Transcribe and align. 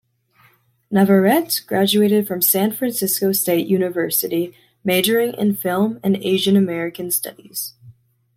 Navarrete 0.89 1.61
graduated 1.67 2.25
from 2.27 2.41
San 2.41 2.71
Francisco 2.71 3.31
State 3.33 3.67
University, 3.67 4.51
majoring 4.83 5.33
in 5.35 5.55
film 5.55 5.99
and 6.03 6.17
Asian 6.23 6.57
American 6.57 7.11
studies. 7.11 7.73